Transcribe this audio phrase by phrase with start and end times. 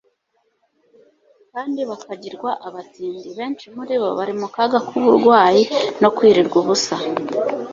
[1.51, 3.27] kandi bakagirwa abatindi.
[3.39, 5.63] Benshi muri bo bari mu kaga k'uburwayi
[6.01, 6.95] no kwirirwa ubusa.